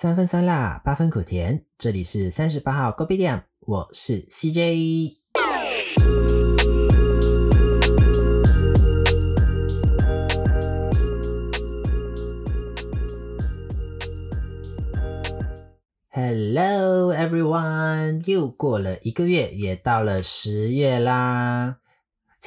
[0.00, 1.64] 三分酸辣，八分苦甜。
[1.76, 5.16] 这里是三十八号 g o b i 店，我是 CJ。
[16.10, 21.78] Hello everyone，又过了一个月，也到了十月啦。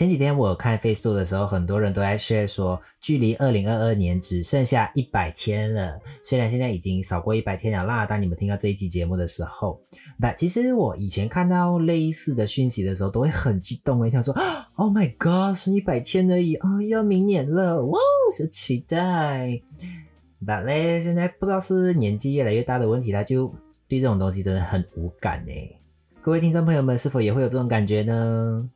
[0.01, 5.99] 前几天我看 Facebook 的时候，很多人都在 share 说，距离二零二二年只剩下一百天了。
[6.23, 9.79] 虽然现在已经少过一百天了啦，当你们听到这一期节目的时候，
[10.17, 14.33] 那其实我以前看到类似的讯息的时候，都会很激动，想说，
[14.73, 19.61] Oh my God，是一百天而已，哦，要明年了，哇，好期待。
[20.47, 23.53] 但嘞，现在不知道是年纪越来越大的问题，他就
[23.87, 25.51] 对这种东西真的很无感呢。
[26.21, 28.67] 各位听众朋友们，是否也会有这种感觉呢？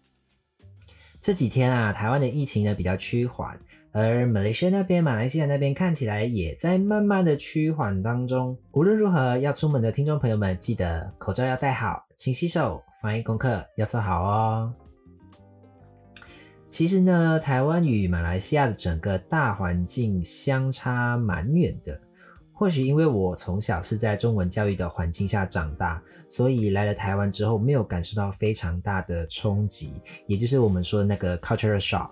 [1.25, 3.57] 这几天啊，台湾的疫情呢比较趋缓，
[3.91, 8.55] 而马来西亚那边、马来西亚那边看起来也在慢慢的趋缓当中。
[8.73, 14.71] 无论如何，要出门的听众朋友们，记得口罩要戴好，勤洗手，防疫功课要做好哦。
[16.69, 21.99] 其实呢，台湾与马来西亚的整个大环境相差蛮远的。
[22.57, 32.11] 或许因为我从小是在中文教育的环境下长大，所以来了台湾之后没有感受到非常大的冲击，也就是我们说的那个 cultural shock。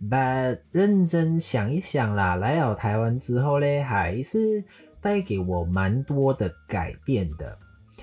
[0.00, 4.64] But 认真想一想啦，来了台湾之后嘞，还是
[5.02, 7.58] 带给我蛮多的改变的。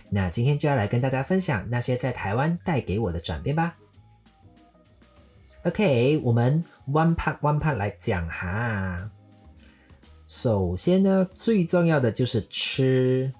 [0.09, 3.75] 那今天就要来跟大家分享那些在台湾带给我的转变吧。
[5.63, 9.09] OK，我们 one part one part 来讲哈。
[10.27, 13.31] 首先呢，最重要的就是吃。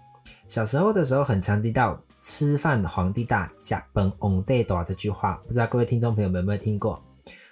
[0.46, 7.04] 小时候的时候，很常听到“吃饭皇帝大，加崩 on day 多”这句话，不知道各位听众朋友们有没有听过？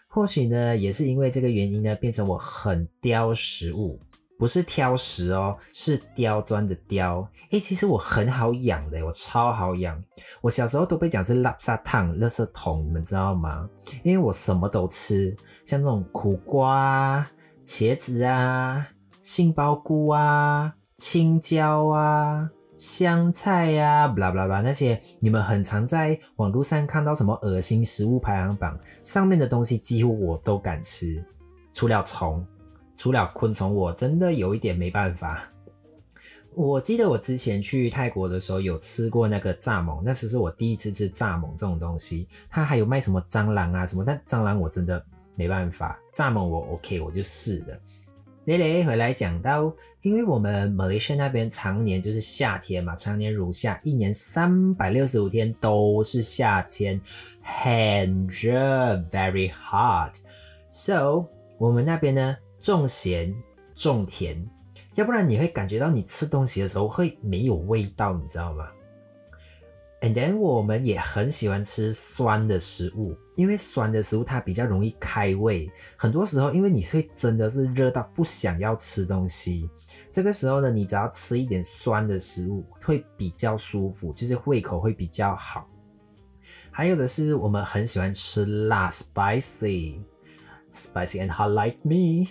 [0.07, 3.99] 或许呢，也是因为这个原因呢，变成我很刁食物。
[4.37, 7.27] 不是挑食哦，是刁钻的刁。
[7.51, 10.03] 诶，其实我很好养的，我超好养。
[10.41, 13.67] 我小时候都被讲是垃圾桶、垃圾桶，你们知道吗？
[14.03, 17.25] 因为我什么都吃，像那种苦瓜、
[17.63, 18.85] 茄子啊、
[19.23, 31.23] 杏鲍菇啊、青椒啊、香菜呀，巴拉巴拉那些，你们很常在网络上看到什么恶心食物排行榜上面的东西，几乎我都敢吃，
[31.72, 32.45] 除了虫。
[32.97, 35.47] 除了昆虫，我真的有一点没办法。
[36.53, 42.28] 我记得我之前去泰国的时候有吃过那个蚱蜢，那时是我第一次吃蚱蜢这种东西。
[42.50, 45.01] 它还有卖什么蟑螂啊什么，但蟑螂我真的
[45.34, 45.97] 没办法。
[46.13, 47.79] 蚱蜢我 OK，我就试了。
[48.45, 56.99] 雷雷回来讲到，因为我们马来西亚那边常年就是夏天嘛，常年如夏，一年三百六十五天都是夏天，
[57.41, 60.13] 很热，very hot。
[60.69, 61.25] So
[61.57, 62.35] 我们那边呢？
[62.59, 63.33] 种咸
[63.73, 64.45] 种甜，
[64.95, 68.67] 要不然你会感觉到你吃东西的时候会没有味道，你知道吗
[70.03, 75.72] ？And then 我们也很喜欢吃酸的食物，因为酸的食物它比较容易开胃。
[75.96, 79.69] 很多时候，因为你会真的是热到不想要吃东西，
[80.12, 85.69] 这个时候呢，你只要吃一点酸的食物会比较舒服，就是胃口会比较好。
[86.70, 89.96] 还有的是，我们很喜欢吃辣，spicy，spicy
[91.25, 92.28] and hot like me。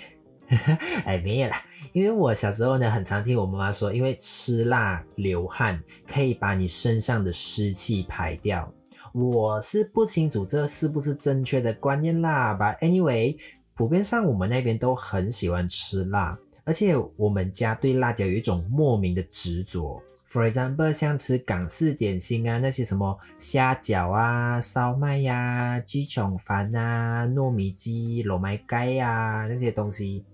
[1.07, 8.71] 哎，没有啦，因为我小时候呢，很常听我妈妈说，因为吃辣流汗可以把你身上的湿气排掉。
[9.13, 13.37] 我是不清楚这是不是正确的观念啦，But anyway，
[13.75, 20.03] 普遍上我们那边都很喜欢吃辣，而且我们家对辣椒有一种莫名的执着。
[20.29, 30.25] For example，像吃港式点心啊，那些什么虾饺啊、烧麦呀、鸡肠饭啊、糯米鸡、糯米鸡呀那些东西。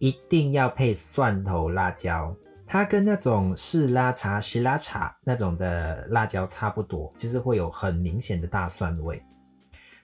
[0.00, 2.34] 一定要配蒜头辣椒，
[2.66, 9.22] 它跟那种是拉茶、是拉茶那种的辣椒差不多，就是会有很明显的大蒜味。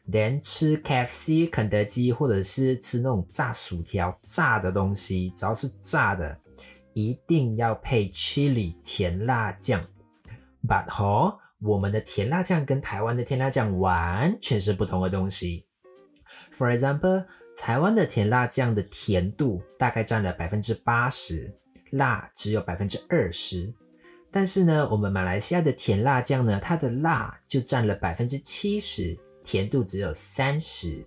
[0.05, 6.39] 连吃 KFC、肯德基或者是吃那种炸薯条、炸的东西，只要是炸的，
[6.93, 9.83] 一定要配 chili 甜辣酱。
[10.69, 15.65] But 吼，我们的甜辣酱跟台湾的甜辣酱完全是不同的东西。
[16.53, 17.25] For example。
[17.57, 21.53] 台湾的甜辣酱的甜度大概占了百分之八十，
[21.91, 23.73] 辣只有百分之二十。
[24.31, 31.05] 但是呢，我们马来西亚的甜辣酱呢，它的辣就占了百分之七十，甜度只有三十。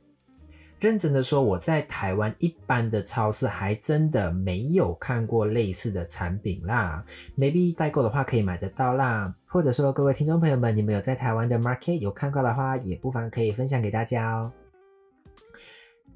[0.79, 7.03] 认真的说，我在台湾一般的超市还真的没有看过类似的产品啦。
[7.37, 14.51] maybe 代购的话可以买得到啦，或者说各位听众朋友们，你们有在台湾的 market 有看过的话，也不妨可以分享给大家哦。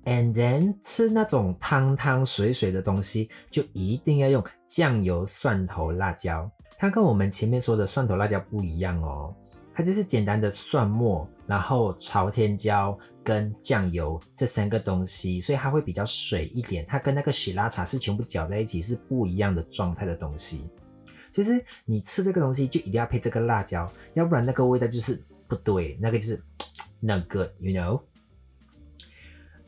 [0.06, 6.52] And then 吃那种汤汤水水的东西，就一定要用酱油、蒜头、辣椒。
[6.78, 9.34] 它跟我们前面说的蒜头、辣椒不一样哦，
[9.74, 16.86] 它就是简单的蒜末，然后朝天椒跟酱油这三个东西，所以它会比较水一点。
[16.86, 20.70] 它跟那个喜拉茶是全部搅在一起，是不一样的状态的东西。
[21.32, 26.44] 就是你吃这个东西就一定要配这个辣椒，要不然那个味道就是不对，那个就是
[27.00, 28.02] 那个，you know。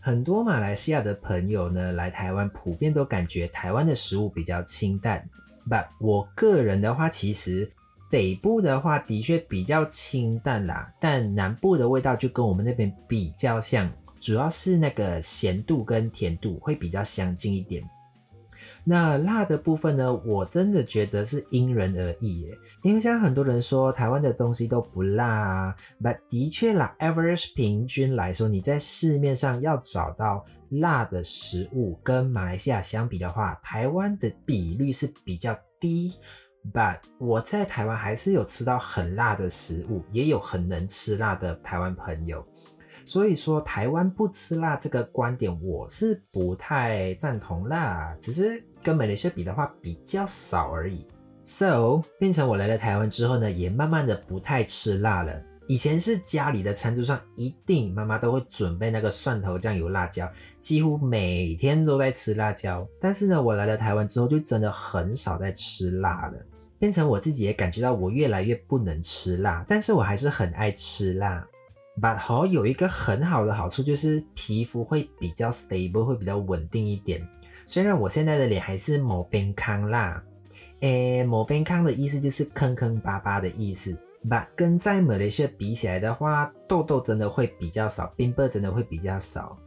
[0.06, 5.28] 很多马来西亚的朋友呢来台湾，普遍都感觉台湾的食物比较清淡。
[5.68, 7.68] But 我个人的话，其实
[8.08, 17.82] 北部的话的确比较清淡啦，但南部的味道就跟我们那边比较像，主要是那个咸度跟甜度会比较相近一点。
[18.88, 20.14] 那辣的部分呢？
[20.26, 22.58] 我真的觉得是因人而异耶。
[22.84, 36.14] 因为像很多人说台湾的东西都不辣啊，But 的确啦，average 平均来说，你在市面上要找到辣的食物，跟马来西亚相比的话，台湾的比率是比较低。
[36.72, 42.46] But 我在台湾还是有吃到很辣的食物，也有很能吃辣的台湾朋友。
[43.04, 48.18] 所以说台湾不吃辣这个观点，我是不太赞同啦。
[48.20, 51.04] 只是跟美来西亚比的话，比较少而已。
[51.44, 55.42] So 变成我来了台湾之后呢，也慢慢的不太吃辣了。
[55.68, 62.88] 以前是家里的餐桌上一定妈妈都会准备那个蒜头酱油辣椒，几乎每天都在吃辣椒。
[63.02, 66.34] 但是呢，我来了台湾之后，就真的很少在吃辣了。
[66.78, 71.44] 变成我自己也感觉到我越来越不能吃辣，但是我还是很爱吃辣。
[72.00, 77.28] But 好有一个很好的好处，就是皮肤会比较 stable，会比较稳定一点。
[77.66, 80.24] 虽然我现在的脸还是某边康啦，
[80.82, 83.98] 诶，某边康的意思就是坑坑巴巴的意思。
[84.28, 89.58] But 跟在马来西亚比起来的话，痘痘真的会比较少，冰疤真的会比较少。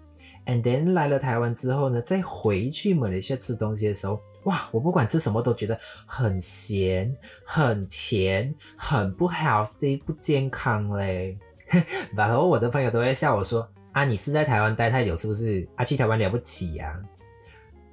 [0.46, 11.38] And then 来了台湾之后呢，再回去马来西亚吃东西的时候，哇，我不管吃什么都觉得很咸、很甜、很不 healthy，不健康嘞。
[12.16, 15.68] 然后我的朋友都会笑我说：“啊，你是在台湾待太久是不是？
[15.76, 16.98] 啊，去台湾了不起呀？”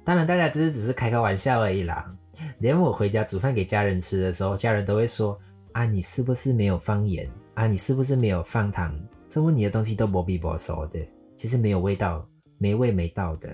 [0.06, 2.08] 当然，大家只是只是开开玩笑而已啦。
[2.60, 5.36] 连我回家煮饭给家人吃的时候，家人都会说
[5.74, 7.28] ：“啊，你是不是没有放盐？
[7.54, 8.96] 啊，你是不是没有放糖？
[9.28, 11.00] 这么你的东西都不比不熟的，
[11.34, 12.24] 其实没有味道，
[12.56, 13.48] 没味没道的。”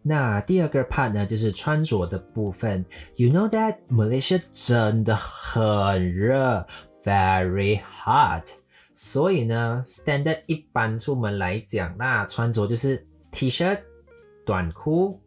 [0.00, 2.86] 那第二个 part 呢，就是穿着的部分。
[3.16, 6.64] You know that Malaysia 真的很热
[7.02, 8.44] ，very hot。
[8.92, 13.80] 所以呢，standard 一般出门来讲，那穿着就是 T-shirt、
[14.46, 15.20] 短裤、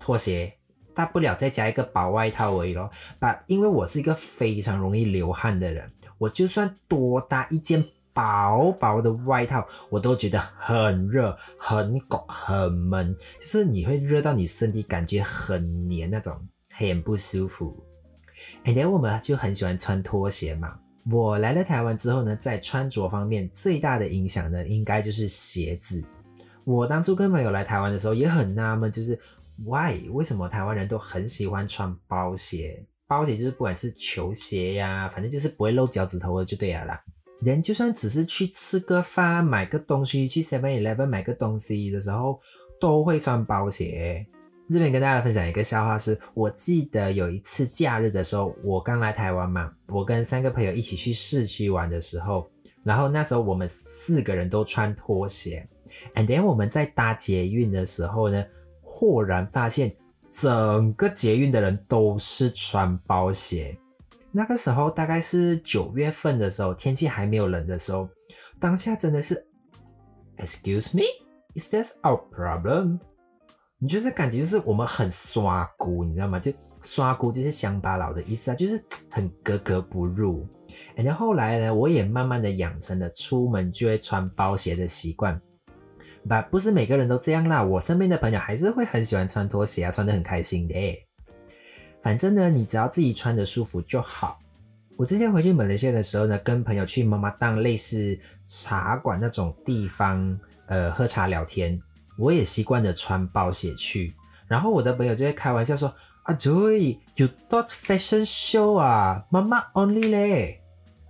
[0.00, 0.52] 拖鞋，
[0.92, 2.90] 大不了再加一个薄外套而已咯。
[3.20, 5.88] 把，因为我是一个非常容易流汗的人，
[6.18, 16.36] 我就算多搭一件薄薄的外套，我都觉得很热、很焗、很闷，就是你会热到你身体感觉很黏那种，
[16.72, 17.76] 很不舒服。
[18.64, 20.78] And then 我们就很喜欢穿拖鞋嘛。
[21.10, 26.02] 我来了台湾之后呢，在穿着方面最大的影响呢，应该就是鞋子。
[26.64, 29.18] 我当初跟朋友来台湾的时候也很纳闷，就是
[29.64, 32.86] why 为什么台湾人都很喜欢穿包鞋？
[33.06, 37.02] 包鞋就是不管是球鞋呀，反正就是不会露脚趾头的就对了啦。
[37.40, 42.38] 人就算只是去吃个饭、买个东西，去 Seven Eleven 买个东西的时候，
[42.78, 44.26] 都会穿包鞋。
[44.70, 52.48] 这边跟大家分享一个笑话，是我记得有一次假日的时候，我刚来台湾嘛，我跟三个朋友一起去市区玩的时候，
[52.84, 55.68] 然后那时候我们四个人都穿拖鞋
[56.14, 58.44] ，and then 我们在搭捷运的时候呢，
[58.92, 59.94] 豁然发现
[60.28, 63.78] 整个捷运的人都是穿包鞋。
[64.32, 68.08] 那个时候大概是九月份的时候，天气还没有冷的时候，
[68.58, 69.46] 当下真的是
[70.38, 72.98] ，Excuse me，is this our problem？
[73.78, 76.40] 你觉得感觉就是我们很刷骨，你知道吗？
[76.40, 80.46] 就刷骨就是乡巴佬的意思啊，就是很格格不入。
[80.96, 85.40] 然后后来呢，我也慢慢的养成了出门就会穿包鞋的习惯。
[86.28, 87.62] 不，不是每个人都这样啦。
[87.62, 90.74] 我身边的朋友还是会很喜欢穿拖鞋啊，穿的很开心的。
[92.02, 94.38] 反正呢，你只要自己穿的舒服就好。
[94.96, 101.80] 我之前回去马来西亚的时候呢，跟朋友去妈妈档类似茶馆那种地方，呃，喝茶聊天。
[102.18, 104.14] 我也习惯的穿包鞋去，
[104.46, 105.88] 然后我的朋友就会开玩笑说
[106.24, 110.60] ：“啊，Joy，you thought fashion show 啊，妈妈 only 嘞。”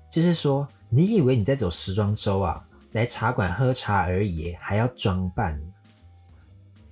[0.09, 5.61] 就是说，你以为你在走时装周啊，来茶馆喝茶而已，还要装扮。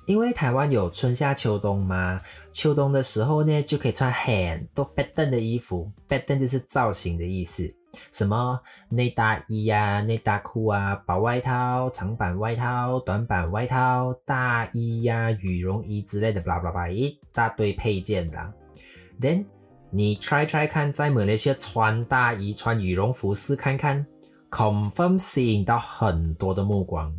[0.07, 7.75] 因为台湾有春夏秋冬嘛，秋冬的时候呢，就可以穿很多 pattern 的衣服，pattern 就是造型的意思。
[8.11, 18.51] 什么内搭衣呀、内搭裤啊、薄外套、长版外套、短版外套、大衣呀、羽绒衣之类的，巴拉巴拉一大堆配件啦。
[19.21, 19.45] Then
[19.91, 24.07] 你 try try 看，在马来西穿大衣、穿羽绒服试看看
[24.51, 27.15] ，confirm 吸引到很多的目光。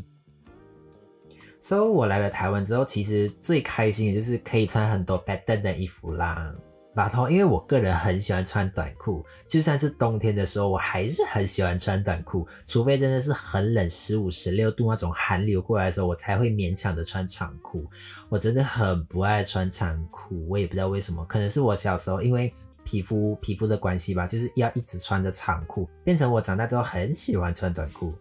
[1.59, 6.53] So 我来了台湾之后，其实最开心的就是可以穿很多 pattern 的衣服啦。
[6.95, 12.45] 然后，因为我个人很喜欢穿短裤，就算是冬天的时候，我还是很喜欢穿短裤。
[12.65, 17.85] 除非真的是很冷，十五、十六度那种寒流过来的时候，我才会勉强的穿长裤。
[18.27, 22.51] 我真的很不爱穿长裤，我也不知道为什么，可能是我小时候因为
[22.89, 28.11] 皮肤皮肤的关系吧，就是要一直穿着长裤，变成我长大之后很喜欢穿短裤。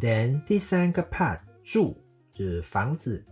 [0.00, 1.96] Then 第三个 part 住
[2.34, 3.24] 就是房子。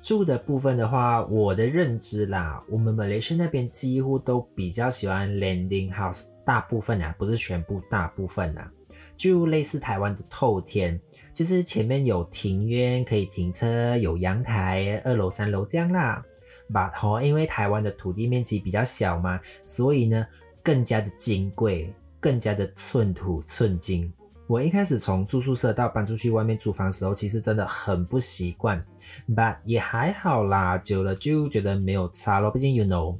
[0.00, 8.70] 住的部分的话，我的认知啦，我们马来西亚那边几乎都比较喜欢 landing house，大部分啊，不是全部，大部分啊，
[9.16, 10.98] 就类似台湾的透天，
[11.34, 16.24] 就是前面有庭院可以停车，有阳台，二楼三楼这样啦。
[16.72, 20.26] 把头，因为台湾的土地面积比较小嘛，所以呢，
[20.62, 24.12] 更加的金贵，更加的寸土寸金。
[24.46, 28.84] 我一开始从住宿舍到搬出去外面租房时候，其实真的很不习惯
[29.28, 32.50] ，but 也还好啦，久了就觉得没有差咯。
[32.50, 33.16] 毕竟 you know，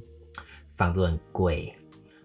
[0.69, 1.73] 房子很贵。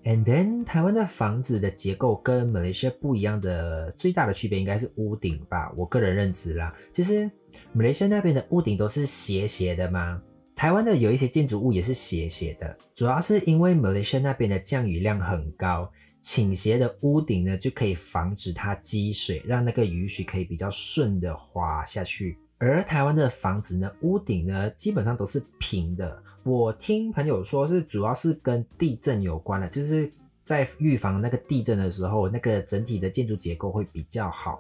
[0.03, 7.31] And then 台湾的房子的结构跟马来西亚不一样的最大的区别应该是屋顶吧，我个人认知啦，就是
[7.73, 10.21] 马来西亚那边的屋顶都是斜斜的嘛，
[10.57, 15.93] 台湾的有一些建筑物也是斜斜的，主要是因为马来西亚那边的降雨量很高。
[16.19, 22.39] 倾斜的屋顶呢，就可以防止它积水，让那个雨水可以比较顺的滑下去。
[22.59, 26.21] 而台湾的房子呢，屋顶呢基本上都是平的。
[26.43, 30.11] 我听朋友说是主要是跟地震有关的，就是
[30.43, 34.59] 在预防那个地震的时候，那个整体的建筑结构会比较好。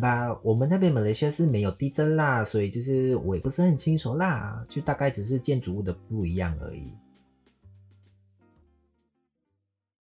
[0.00, 6.96] 那我们那边马来西亚是没有地震啦，所以就是我也不是很清楚啦，就大概只是建筑物的不一样而已。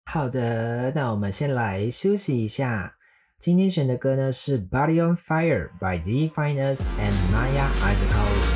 [0.05, 2.95] 好的，那我们先来休息一下。
[3.39, 6.29] 今天选的歌呢是《Body on Fire》by D.
[6.29, 8.52] Finers and Naya Isaac。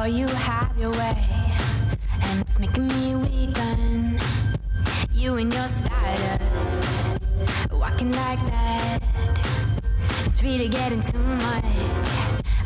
[0.00, 1.26] Oh, you have your way,
[2.22, 4.16] and it's making me weaken.
[5.12, 6.88] You and your status,
[7.72, 9.00] walking like that.
[10.24, 11.64] It's really getting too much,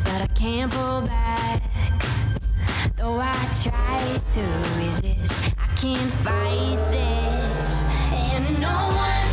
[0.03, 1.63] but I can't pull back.
[2.97, 4.43] Though I try to
[4.77, 7.83] resist, I can't fight this,
[8.35, 9.32] and no one.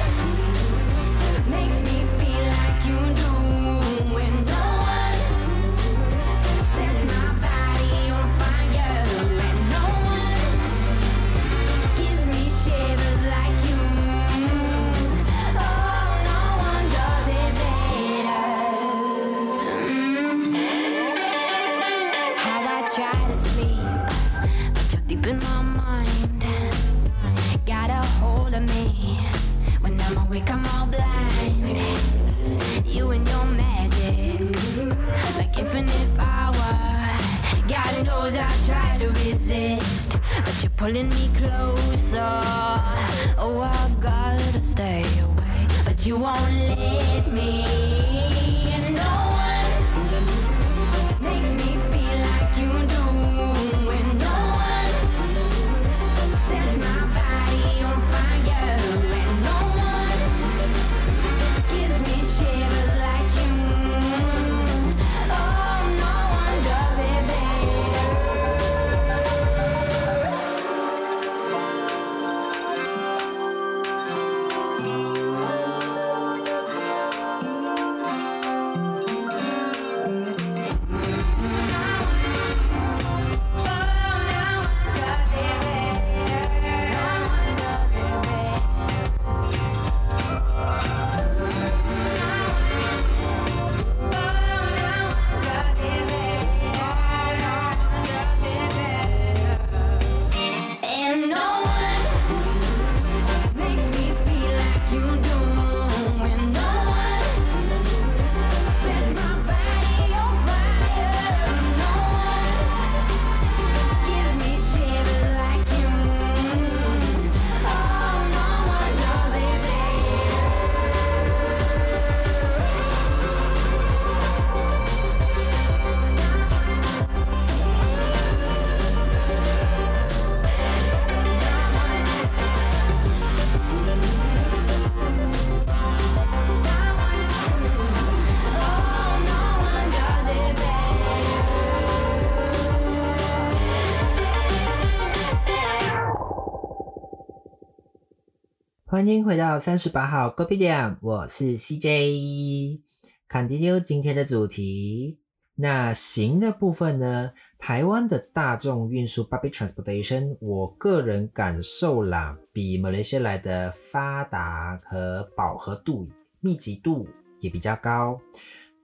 [149.01, 152.83] 欢迎回到三十八号 g o p i d i a 我是 CJ。
[153.31, 155.19] Continue 今天的主题。
[155.55, 157.33] 那行的部分呢？
[157.59, 166.07] 台湾的大众运输 （public transportation），我个人感受啦，比马来西亚来的发达和饱和度、
[166.41, 167.09] 密集度
[167.41, 168.21] 也比较高。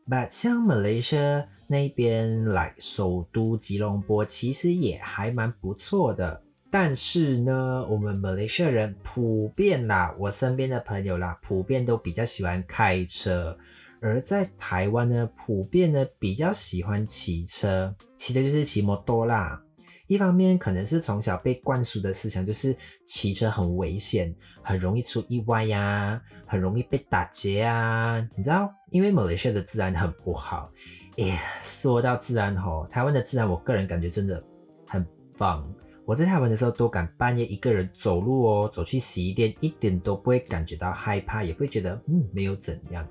[0.09, 6.43] But 像马来西亚那边来，首都吉隆坡其实也还蛮不错的。
[6.78, 13.56] 但是呢，我们马来西亚人普遍啦，我身边的朋友啦，普遍都比较喜欢开车；
[13.99, 19.59] 而在台湾呢，普遍呢比较喜欢骑车，骑的就是骑摩托啦。
[20.06, 28.18] 一方面可能是从小被灌输的思想，就是骑车很危险，很容易出意外呀，很容易被打劫啊。
[28.37, 30.71] 你知道，因为马来西亚的自然很不好。
[31.16, 34.45] 哎，说到自然吼，台湾的自然，我个人感觉真的
[34.87, 35.02] 很
[35.38, 35.66] 棒。
[36.07, 43.05] 我在台湾的时候都敢半夜一个人走路哦，走去洗衣店，一点都不会感觉到害怕，也不会觉得嗯没有怎样。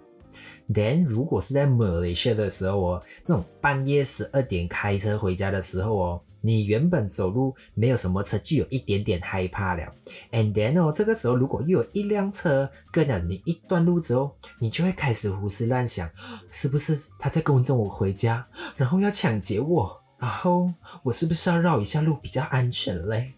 [0.74, 9.84] Then 如果是在马来西亚的时候哦，那种半夜十二点开车回家的时候哦，你原本走路没有什么车，就有一点点害怕了。
[10.32, 16.10] And then 哦，这个时候如果又有一辆车跟了你一段路之后，你就会开始胡思乱想，
[16.50, 18.46] 是不是他在跟踪我回家，
[18.78, 20.02] 然后要抢劫我？
[20.25, 23.34] 然后我是不是要绕一下路比较安全嘞？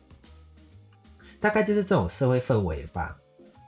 [1.38, 3.18] 大概就是这种社会氛围吧。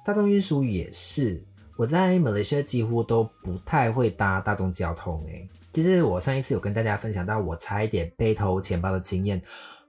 [0.05, 1.43] 大众运输也是，
[1.75, 5.45] 我在马来西亚几乎都不太会搭大众交通诶。
[5.73, 9.41] 其实我上一次有跟大家分享到我差一点被偷钱包的经验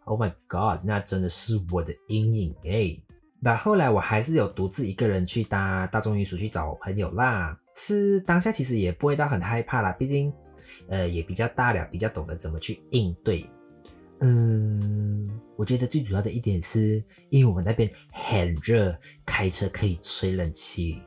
[0.06, 3.00] ，Oh my God，那真的是我的阴影诶。
[3.38, 7.56] 那后来我还是有独自一个人去搭大众运输去找朋友啦。
[7.76, 10.32] 是当下其实也不会到很害怕啦，毕竟。
[10.90, 13.48] 呃，也比较大了，比较懂得怎么去应对。
[14.20, 21.00] 嗯，我觉得最主要的一点是，因为我们那边很热，开车可以吹冷气。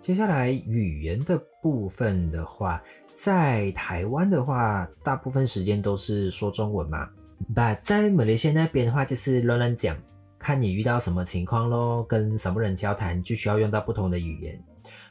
[0.00, 2.82] 接下来语言的部分的话，
[3.14, 7.08] 在台湾的话，大部分时间都是说中文嘛。
[7.54, 9.96] But 在马来西亚那边的话，就是乱乱讲，
[10.38, 14.60] 看你遇到什么情况咯，跟什么人交谈，就需要用到不同的语言。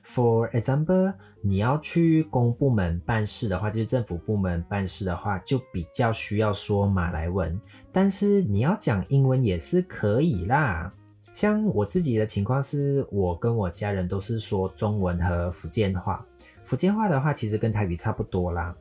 [0.03, 7.59] For example，你要去公部门办事的话，就是政府部门办事的话，就比较需要说马来文。
[7.91, 10.91] 但是你要讲英文也是可以啦。
[11.31, 16.25] 像我自己的情况是，我跟我家人都是说中文和福建话。
[16.61, 18.75] 福建话的话，其实跟台语差不多啦。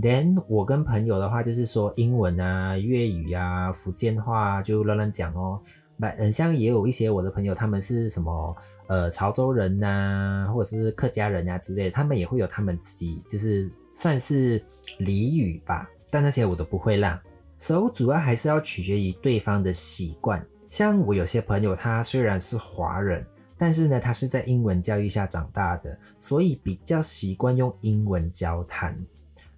[0.00, 5.60] Then 我跟朋友的话，就是说英文啊、粤语啊、福建话就乱乱讲哦。
[6.08, 14.62] 很像也有一些我的朋友，他们是什么呃潮州人呐，或者是客家人啊之类，他们也会有他们自己就是算是
[14.98, 17.20] 俚语吧，但那些我都不会啦。
[17.58, 20.44] 所以主要还是要取决于对方的习惯。
[20.68, 23.26] 像我有些朋友，他虽然是华人，
[23.58, 28.96] 但是呢，他是在英文教育下长大的，所以比较习惯用英文交谈。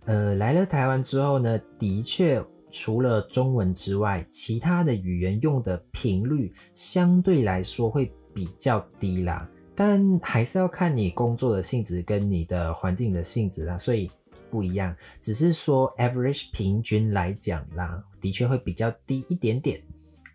[0.07, 2.43] 呃，来了台湾之后呢，的确。
[2.73, 9.47] 除了中文之外，其他的语言用的频率相对来说会比较低啦。
[9.75, 14.11] 但还是要看你工作的性质跟你的环境的性质啦，所以
[14.51, 14.95] 不一样。
[15.21, 19.83] 只是说 average 平均来讲啦，的确会比较低一点点。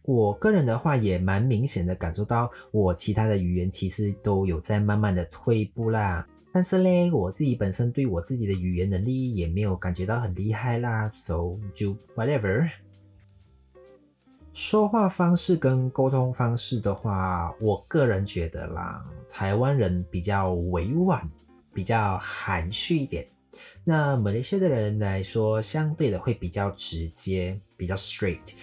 [0.03, 6.25] 我个人的话也蛮明显的感受到，我其他的语言其实都有在慢慢的退步啦。
[6.57, 12.67] 但是嘞，我自己本身对我自己的语言能力也没有感觉到很厉害啦，so 就 whatever。
[14.53, 21.21] 说话方式跟沟通方式的话，我个人觉得啦，台湾人比较委婉，
[21.75, 23.27] 比较含蓄一点。
[23.83, 28.55] 那马来西亚的人来说，相对的会比较直接，比较 straight。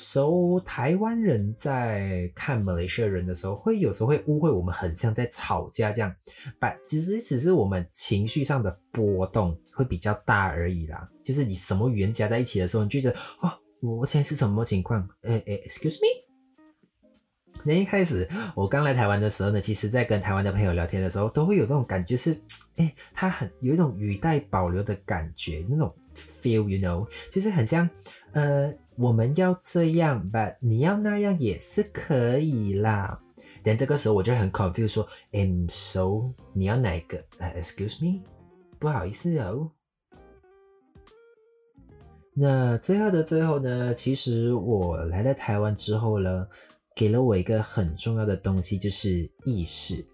[0.00, 6.10] So 台湾人在看马来西亚人的时候，会有时候会误会我们很像在吵架这样，
[6.58, 11.06] 但其实只是我们情绪上的波动会比较大而已啦。
[11.22, 15.06] 就是你什么语言加在一起的时候，你就觉得哦，我现在是什么情况？
[15.24, 16.24] 诶诶，Excuse me。
[17.62, 22.34] 那一开始我刚来台湾的时候呢，其实在跟台湾的朋友聊天的时候，都会有那种感觉是，
[22.76, 27.86] 诶，他很有一种语带保留的感觉，那种 feel，you know，就是很像，
[28.32, 28.74] 呃。
[29.00, 33.18] 我们要这样，but 你要那样也是可以啦。
[33.62, 38.22] 但这个时候我就很 confused，说，I'm so，你要哪一个？，excuse me，
[38.78, 39.70] 不好意思哦。
[42.34, 46.46] 那最后的最后呢，其实我来了台湾之后呢，
[46.94, 50.06] 给了我一个很重要的东西，就是意识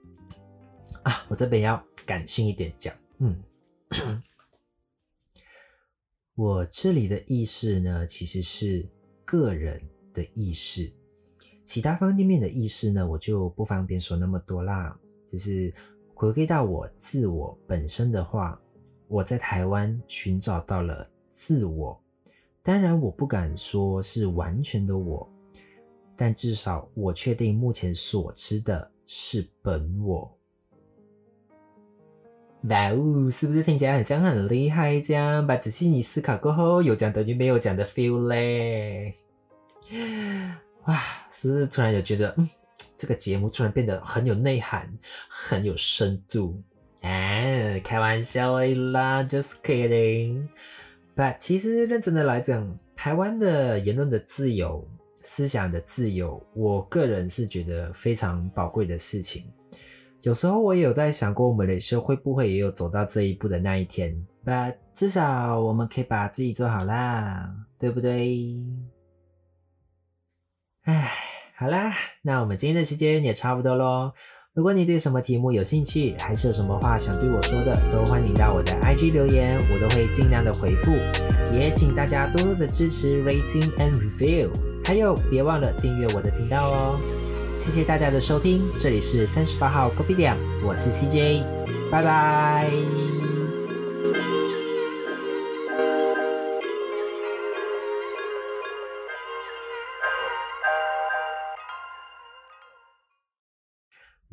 [1.03, 1.25] 啊。
[1.27, 3.43] 我这边要感性一点讲，嗯。
[6.37, 8.87] 我这里的意识呢，其实是
[9.25, 9.81] 个人
[10.13, 10.93] 的意识。
[11.65, 14.95] 其他方面的意识呢，我就不方便说那么多啦。
[15.33, 15.73] 就是
[16.15, 18.61] 回归到我自我本身的话，
[19.09, 21.99] 我在台湾寻找到了自我。
[22.63, 25.27] 当然，我不敢说是完全的我，
[26.15, 30.36] 但至少我确定目前所知的是本我。
[32.69, 35.47] 哇哦，是不是听起来很像很厉害这样？
[35.47, 39.15] 把仔细你思考过后，有讲等于没有讲的 feel 嘞。
[40.87, 41.01] 哇，
[41.31, 42.49] 是不是突然有觉得，嗯，
[42.99, 44.93] 这个节目突然变得很有内涵，
[45.29, 46.61] 很有深度？
[47.03, 50.49] 哎，开玩笑啦，just kidding。
[51.15, 54.85] But 其实认真的来讲，台湾的言论的自由、
[55.23, 59.45] 思想的自由，我个人是觉得非常宝贵的事情。
[60.23, 67.49] 有时候我也有在想过，我们雷社会不会也有走到这一步的那一天？But 至少我们可以把自己做好啦，
[67.79, 68.57] 对不对？
[70.85, 71.11] 唉，
[71.57, 74.13] 好啦，那我们今天的时间也差不多喽。
[74.55, 80.93] 如果你对什么题目有兴趣，还是有什么话想对我说的，都欢迎到我的 IG 留言，我都会尽量的回复。
[81.55, 84.51] 也请大家多多的支持 rating and review，
[84.85, 86.99] 还有别忘了订阅我的频道哦。
[87.57, 91.43] 谢谢大家的收听，这里是三十八号 Coffee 店，我是 CJ，
[91.91, 92.71] 拜拜。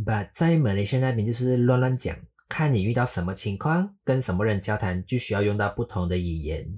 [0.05, 2.13] But 在马来西亚那边就是乱乱讲，
[2.49, 6.77] 看你遇到什么情况，跟什么人交谈，就需要用到不同的语言，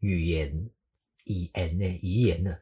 [0.00, 0.70] 语言，
[1.26, 2.56] 语言呢，语言呢。